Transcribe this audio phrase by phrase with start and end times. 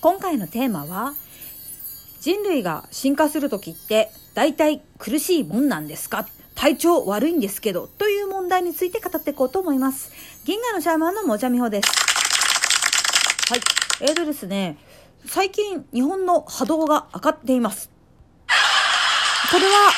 [0.00, 1.14] 今回のテーマは
[2.20, 6.28] 人類が進化する時って大体苦しいもんなんですか？
[6.54, 10.12] 体調悪いんですけどという問題について語っていこうと思います。
[10.44, 11.90] 銀河のシャーマンのもじゃみほです。
[13.50, 13.60] はい。
[14.00, 14.78] えーとですね
[15.26, 17.90] 最近日本の波動が上がっています。
[19.50, 19.92] これは阿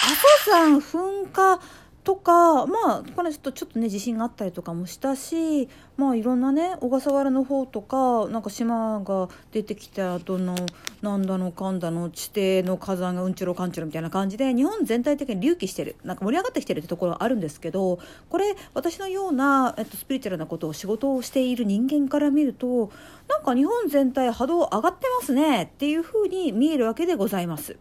[0.45, 1.61] 蘇山噴火
[2.03, 10.55] とかまあこれちょっとちょっとね地震があったりとかもしたしまあいろんなね小笠原の方とかなんか島が出てきた後の
[11.03, 17.99] なんだのかんだの地底の火山がうんちろかんちろみたいな感じで日本全体的に隆起してるなんか盛り上がってきてるってところはあるんですけど
[18.31, 22.91] これ私のような、えっと、スピリチュアルなことを仕事をしている人間から見ると
[23.29, 27.77] なんか日本全体波動上がってますねっていうふうに見えるわけでございます。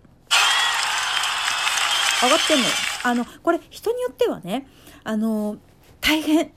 [2.22, 2.70] 上がってんのよ。
[3.04, 4.68] あの、これ人によってはね、
[5.04, 5.58] あの、
[6.02, 6.52] 大変、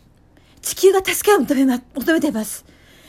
[0.61, 2.65] 地球が助けを求めま、求めてます。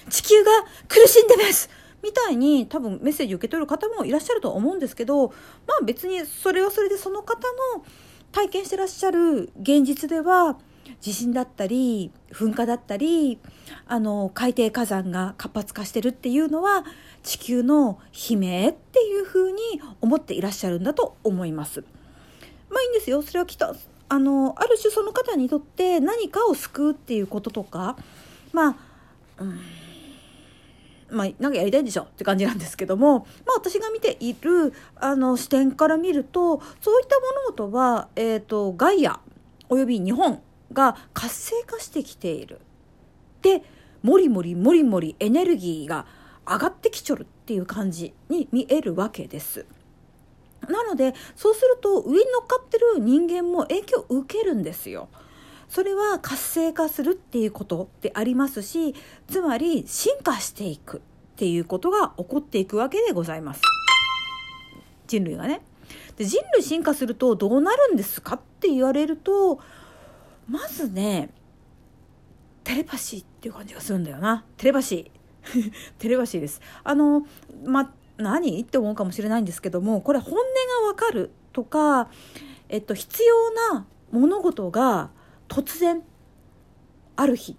[0.10, 0.52] 地球が
[0.88, 1.70] 苦しんでます
[2.04, 5.34] みたいに多分メッセージ受け取る方もいらっしゃると思うんですけど、ま
[5.82, 7.40] あ別にそれはそれでその方
[7.76, 7.86] の
[8.32, 10.58] 体験してらっしゃる現実では、
[11.00, 13.40] 地震だったり噴火だったり
[13.88, 16.84] あの海底火山が活発化してるっていうのは
[17.24, 19.58] 地球の悲鳴っていうふうに
[20.02, 21.86] 思っていらっしゃるんだと思います。
[22.74, 23.76] まあいいんですよそれはきっと
[24.10, 27.96] あのある種その方にとって何かを救うっていうこととか
[28.52, 28.76] まあ、
[29.40, 29.60] うん、
[31.10, 37.20] まあ、なんかやりたいんでしょって感じなんですけども、まあ、私が見ているあの視点から見るとそういった
[37.56, 39.20] 物事は、えーと、ガイア
[39.70, 42.60] および日本が活性化してきている。
[43.42, 43.64] で
[44.02, 46.06] もりもりもりもりエネルギーが
[46.46, 49.66] 上がってきちょるっていう感じに見えるわけです。
[50.70, 55.10] なのでそうすると上に乗っかってる人間も影響を受けるんですよ。
[55.70, 58.94] それは活性化するっていうことでありますし
[59.28, 61.02] つまり進化していくっ
[61.36, 63.62] ていうことが起こっていくわけでございます。
[65.08, 65.62] 人類がね。
[66.18, 69.60] で人類進化するとどうなるんですかって言われると
[70.48, 71.30] まずね
[72.64, 77.26] テレパシーっていう感じがするんだよなテレパシー テレパシーですあの
[77.66, 78.62] ま何？
[78.62, 80.38] って思うかもしれないんですけどもこれ本音
[80.84, 82.10] がわかるとか、
[82.70, 85.10] えっと、必要な物事が
[85.48, 86.02] 突然
[87.16, 87.58] ある日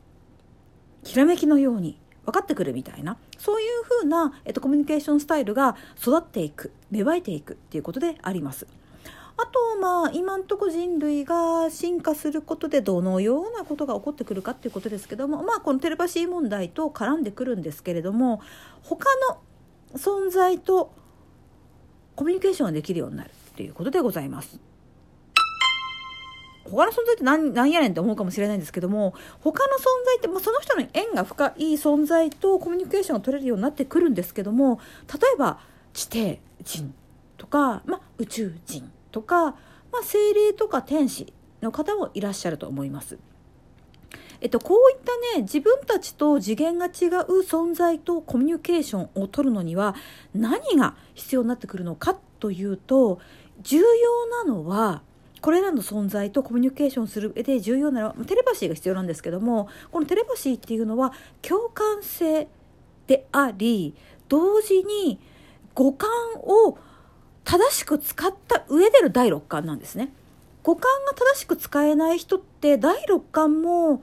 [1.04, 8.66] ひらめきのように分かってくるみたいなそういうふうな、えっと、コミュニケーションスタイルが育っていく芽生えていくっていうことであります。
[9.36, 18.40] あとまあ今んとこ人類が進化することでどのようなことが起こってくるかっていうことですけどもまあこのテレパシー問題と絡んでくるんですけれども
[18.82, 19.38] 他の
[19.94, 20.92] 存在と
[22.16, 24.60] コミュニケーションができるようになるっていうことでございます。
[26.64, 34.80] 他の存在って何何やねんって思うかもしれないんですけども他の存在ってもうその人の縁が深い存在とコミュニケーションが取れるようになってくるんですけども
[35.12, 35.60] 例えば
[35.92, 36.94] 地底人
[37.36, 39.52] とか、まあ、宇宙人とか、ま
[40.00, 43.18] あ、精霊とか天使の方もいらっしゃると思います。
[44.44, 46.90] えっと、こういったね自分たちと次元が違う
[47.40, 49.96] 存在とコミュニケーションを取るのには
[50.34, 53.20] 何が必要になってくるのかというと
[53.62, 55.00] 重要なのは
[55.40, 62.46] これらの存在とコミュニケーションする上で重要なのはテレパシーが必要なんですけどもこのテレパシーっていうのは共感性
[63.06, 63.94] であり
[64.28, 65.20] 同時に
[65.72, 66.10] 五感
[66.42, 66.76] を
[67.44, 70.12] 正しく使った上での第六感なんですね。
[70.62, 74.02] 五感が正しく使えない人って第六感も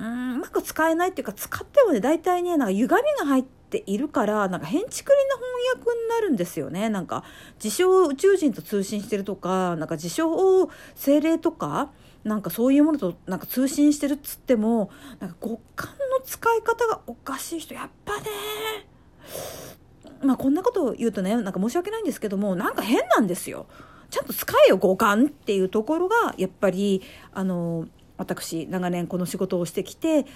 [0.00, 7.22] うんうまく使えないっていうか使ってもね大体ねなんか歪みが入っているからなんか変ちくりな翻訳になるんですよねなんか
[7.62, 11.90] 自称宇宙人と通信してるとかなんか自称精霊とか
[12.24, 14.90] なんかそういうものとなんか通信してるっつっても
[15.20, 18.22] なんか五感の使い方がおかしい人やっぱね
[20.22, 23.66] まあこんなことを言うとねなんか申し訳ないんですけどもなんか変なんですよ。
[24.10, 27.00] ちゃんと使えよ五感っていうところがやっぱり
[27.32, 27.86] あの
[28.20, 30.26] 私長年この仕事をしてきて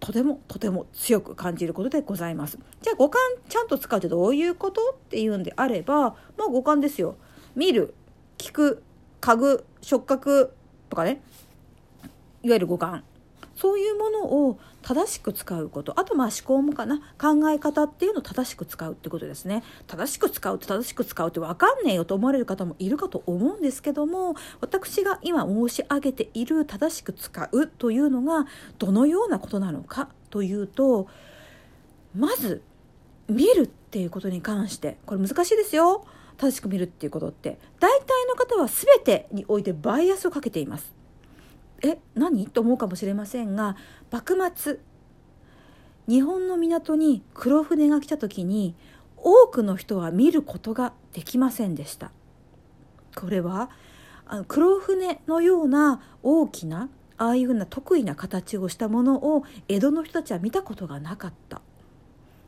[0.00, 2.58] とてもとても強く感じることでございます。
[2.80, 7.16] じゃあ五感ちゃんと使うってどういうことっていうんであればまあ五感ですよ。
[7.54, 7.94] 見る
[8.38, 8.82] 聞く
[9.20, 10.54] 嗅ぐ触覚
[10.88, 11.20] とかね
[12.42, 13.04] いわゆる五感
[13.54, 14.58] そういうものを
[14.88, 16.00] 正しく使うこと。
[16.00, 17.00] あとまあ思考もかな。
[17.20, 19.62] 考え方っていうのを正しく使うってことですね。
[19.86, 28.46] 正しく使うって正しく使うって分かんねえよと思われる方もいるかと思うんですけども私が今申し上げている正しく使うというのが
[28.78, 31.06] どのようなことなのかというと
[32.16, 32.62] まず
[33.28, 36.06] 見るっていうことに関してこれ難しいですよ。
[36.38, 37.58] 正しく見るっていうことって。
[37.78, 40.96] 大体の方は全てにおいてバイアスをかけています。
[41.82, 42.46] え何？
[42.46, 43.76] と思うかもしれませんが
[44.10, 44.78] 幕末
[46.08, 48.74] 日本の港に黒船が来た時に
[49.16, 52.10] 多くの人は見ることができませんでした。
[53.14, 53.70] これは
[54.26, 61.60] あの黒船のような大きなああいうふうな得意な形をしたものを江戸の人たちは見たことがなかった。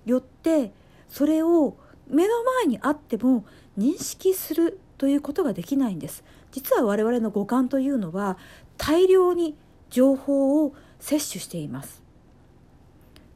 [0.07, 0.73] よって
[1.09, 3.45] それを目の前にあっても
[3.77, 6.25] 認識するということができないんです。
[6.53, 8.39] 実は我々の五感というのは
[8.83, 9.55] 大量に
[9.91, 12.03] 情報を摂取しています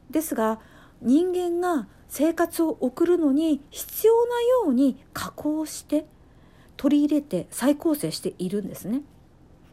[0.09, 0.59] ですが
[1.01, 6.05] 人間が生活を送るのに必要なように加工して
[6.77, 9.01] 取り入れて再構成しているんですね。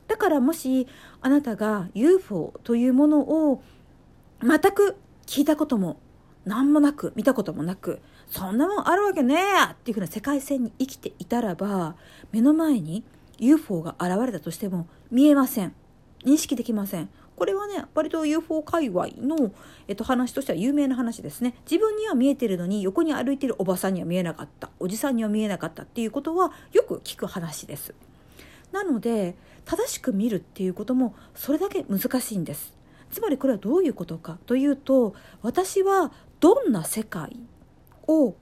[0.08, 0.86] だからもし
[1.20, 3.62] あなたが UFO というものを
[4.40, 4.96] 全く
[5.26, 5.98] 聞いたことも
[6.44, 11.96] 何もなく見たこともなくそんなもんあるわけねえっていうふうな世界線に生きていたらば
[12.32, 13.04] 目の前に
[13.38, 15.74] UFO が現れたとしても見えません。
[16.24, 17.10] 認識できません。
[17.36, 19.52] これはね割と UFO 界隈の、
[19.88, 21.54] えっと、話としては有名な話ですね。
[21.70, 24.70] 自分には見えてるのに横に歩いてるおばさんには見えなかった。
[24.80, 27.94] おじさんには見えなかったっていうことはよく聞く話です。
[28.72, 29.36] なので
[29.66, 32.72] 正しく見るっていうこともそれだけ難しいんです。
[33.10, 36.10] つまりこれはどういうことかというと私は
[36.40, 37.36] どんな世界
[38.08, 38.34] を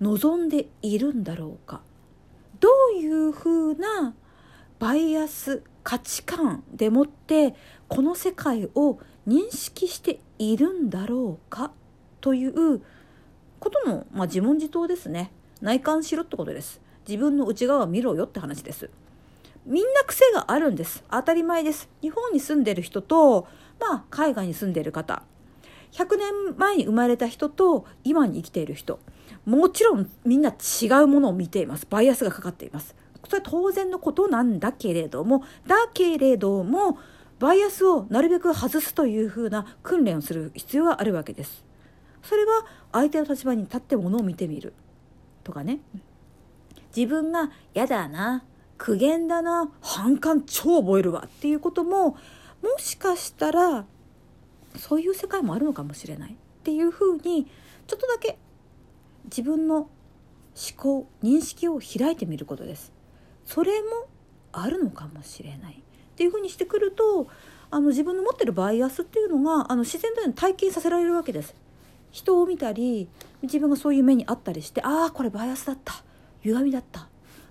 [0.00, 1.80] 望んでいるんだろうか。
[2.60, 4.14] どういうふうな
[4.78, 7.54] バイアス価値観でもって
[7.88, 8.98] この世界を
[9.28, 11.70] 認識しているんだろうか
[12.20, 12.80] という
[13.60, 15.30] ことの、まあ、自問自答ですね。
[15.60, 16.80] 内観しろってことです。
[17.06, 18.90] 自分の内側を見ろよって話です。
[19.66, 21.04] みんな癖があるんです。
[21.10, 21.88] 当たり前です。
[22.02, 23.46] 日本に住んでる人と
[23.78, 25.22] まあ海外に住んでる方。
[25.92, 29.00] 100年前に生まれた人と今に生きている人。
[29.44, 31.86] もちろんみんな違うものを見ています。
[31.88, 32.96] バイアスがかかっています。
[33.28, 36.98] それ当然のことなんだけれどもだけれども
[37.38, 41.64] バイアスをなるべく外すというふうな訓練をする必要があるわけです。
[42.22, 44.72] それは相手の立場に立ってものを見てみる。
[45.42, 45.80] とかね。
[46.96, 48.44] 自分が嫌だな
[48.78, 52.16] 苦言だな反感超覚えるわっていうこともも
[52.78, 53.84] しかしたら
[54.76, 56.32] そういう世界もあるのかもしれない。
[56.32, 57.46] っていうふうに
[57.86, 58.38] ちょっとだけ
[59.24, 59.88] 自分の思
[60.76, 62.93] 考認識を開いてみることです。
[63.44, 64.08] それも
[64.52, 65.74] あるのかもしれない。
[65.74, 67.26] っていうふうにしてくると
[67.70, 71.54] あの自分の持ってるバイアスっていうのがあの自然と体験させられるわけです。
[72.12, 73.08] 人を見たり
[73.42, 76.04] 自分がそういう目にあったりしてああこれバイアスだった。
[76.42, 77.08] 歪みだった。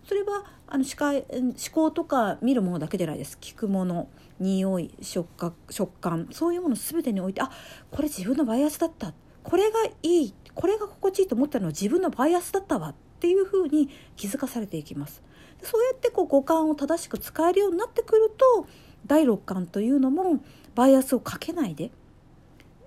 [0.08, 3.38] それはあの視界思考とか見るものだけでないです。
[3.42, 4.08] 聞くもの
[4.40, 7.52] 匂い触覚食感そういうもの全てにおいてあ
[7.92, 9.14] これ自分のバイアスだった。
[9.44, 10.34] これがいい。
[10.56, 12.90] これが心地いいと思ったのは自分のバイアスだったわ。
[12.90, 15.22] っていうふうに気づかされていきます。
[15.64, 18.68] そうやってこう五感を正しく使えるようになってくると
[19.06, 20.40] 第六感というのも
[20.76, 21.92] バイアスをかけないで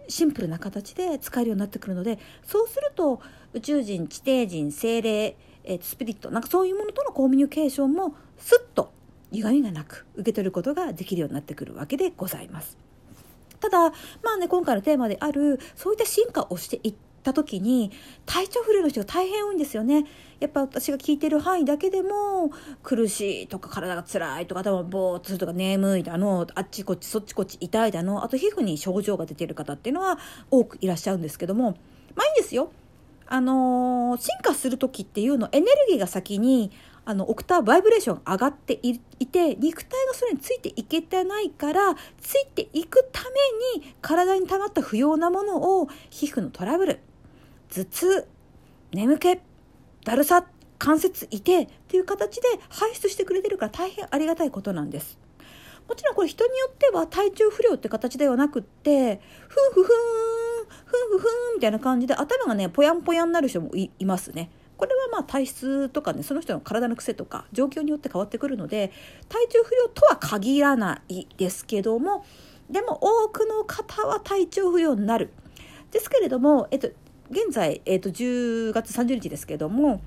[0.09, 3.21] シンプルな形で使えるようになってくるのでそうすると
[3.53, 8.93] 宇宙人地底人精霊、え、スピリットなんかそういうものとのコミュニケーションもスッと
[9.33, 12.77] 歪みがなく受け取ることができるようになってくるわけでございます。
[13.59, 13.91] ただ
[14.23, 16.95] まあね今回のテーマであるそういった進化をしていっ
[17.27, 17.91] た時に
[18.25, 20.07] 体調不良の人が大変多いんですよね。
[20.39, 22.51] やっぱ私が聞いてる範囲だけでも
[22.83, 30.19] 苦しいとか体が辛いとか頭ぼーっとするとか眠いだのあっちこっちそっちこっち痛いだのあと皮膚に症状が出てる方っていうのは
[30.51, 31.77] 多くいらっしゃるんですけども
[32.15, 32.71] まあいいんですよ。
[33.29, 36.71] あのー、進化する時っていうのエネルギーが先に
[37.05, 43.23] あのオクターブバイブレーション上がっていて肉体がそれについていけてないからついていくた
[43.75, 47.01] めに体に溜まった不要なものを皮膚のトラブル
[47.71, 48.29] 頭痛
[48.93, 49.39] 眠気
[50.05, 50.47] だるさ
[50.79, 55.19] 関節痛っていう形で排出してくれてるから大変ありがたいことなんです。
[55.89, 59.87] もちろんこれ人によっては体調不良って形ではなくってふんふふん
[60.85, 64.51] ふんふふんみたいな感じで頭がねぽやんぽやんになる人もいますね。
[64.77, 68.93] これはまあ体質とかねその人の体の癖とか状況によって変わってくるので
[69.29, 72.27] 体調不良とは限らないですけども
[72.69, 75.31] でも多くの方は体調不良になる。
[75.93, 76.91] ですけれども、えっと、
[77.31, 80.01] 現在、えー、と10月30日ですけども、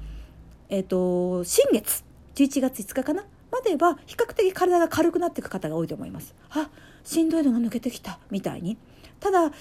[0.70, 2.04] えー、と新月
[2.36, 3.26] 11月5日かな？
[3.52, 6.36] までは比較的体が軽くなっていく方が多いと思います。
[6.52, 6.70] あ
[7.04, 8.78] しんどいのが抜けてきたみたいに。
[9.20, 9.52] ただ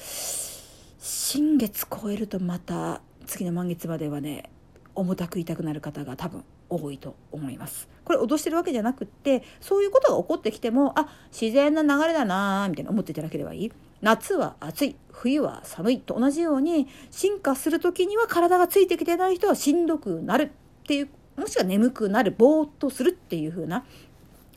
[1.00, 4.50] 新月超えるとまた次の満月まではね
[4.94, 7.88] 重たく痛くなる方が多分多いと思います。
[8.04, 13.72] これ脅してるわけじゃなくってそういうことが起こってきてもあ自然な流れだなみたいな思っていただければいい。
[14.00, 20.48] 夏は暑い冬は寒いと同じように進化する時には体がついてきてない人はしんどくなるっ
[20.86, 23.84] ていうもしくは眠くなるぼーっとするっていう風な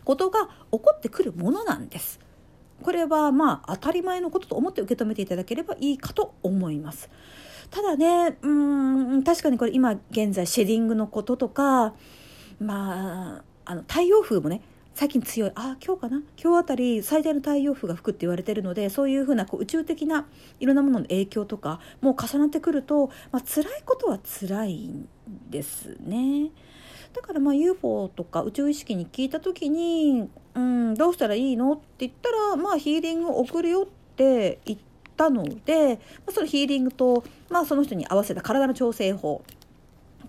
[0.03, 2.19] ことが起こってくるものなんです。
[2.81, 7.09] これはまあ当たり前のことと思って受け止めていただければいいかと思います。
[7.69, 11.93] ただねうん確かにこれ今現在シェディングのこととか
[12.59, 14.61] まああの太陽風もね
[14.93, 16.21] 最近強いあ今日かな？
[16.41, 20.27] 今日あたり最大の太陽風が吹くって言われてるのでそういうふうなこう宇宙的な
[20.59, 25.07] いろんなものの影響とかもう重なってくると、まあ辛いことは辛いん
[25.49, 26.51] ですね。
[27.13, 34.79] だからまあ UFO とか宇宙意識に聞いた時に、うん、どうしたらいいのって言ったら、まあ、ヒーリングを送るよって言っ
[35.17, 39.43] たので、まあ、そのヒーリングと、まあ、その人に合わせた体の調整法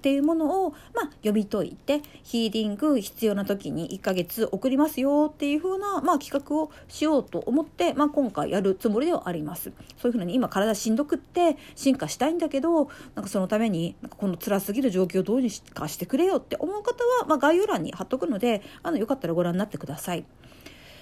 [0.03, 9.71] っていうものを、まあ、読み解いてヒーリング必要な時に1ヶ月送りますよっていう風な、まあ、企画をしようと思って、まあ、今回やるつもりではあります。
[9.97, 20.25] そういう風に今体しんどくって進化したいんだけどなんかそのためになんかこの辛すぎる状況をどうにかしてくれよって思う方は、まあ、概要欄に貼っとくのであのよかったらご覧になってください。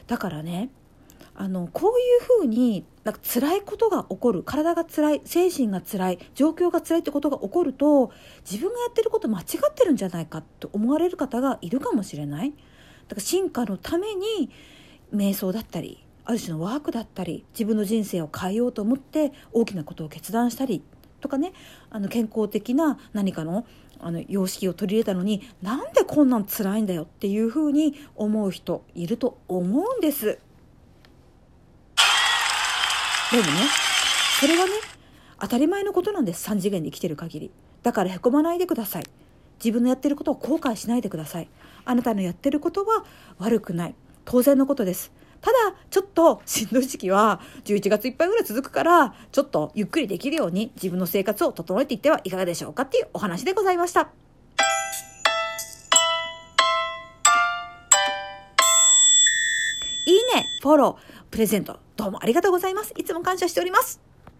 [0.08, 0.68] だからね
[1.40, 8.12] あのこういうふうになんか辛いことが起こる体が辛い精神が辛い状況が辛いってことが起こると
[8.44, 14.50] 自分がやってること間違ってるんじゃないかと思われる方がいるかもしれないだから進化のために
[15.14, 20.82] 瞑想だったりある種のワークだったり自分の人生を変えようと思って大きなことを決断したり
[21.22, 21.54] とかね
[21.88, 23.64] あの健康的な何かの
[23.98, 30.38] あの様式を取り入れたのになんでこんなん辛いんだよっていうふうに思う人いると思うんです。
[33.30, 33.50] でもね
[34.40, 34.72] それはね
[35.40, 37.50] 当たり前のことなんです3次元で生きてる限り。
[37.82, 39.04] だからへこまないでください。
[39.62, 41.48] 自分のやってることを後悔しないでください。
[41.84, 43.04] あなたのやってることは
[43.38, 43.94] 悪くない。
[44.24, 45.12] 当然のことです。
[45.40, 45.56] ただ
[45.88, 54.10] ちょっとしんどい時期は11月いっぱいぐらい続くからちょっとゆっくりできるように自分の生活を整えていってはいかがでしょうかっていうお話でございました。
[60.60, 62.92] フォロー、プレゼント、どうもありがとうございます。
[62.94, 64.09] いつも感謝しております。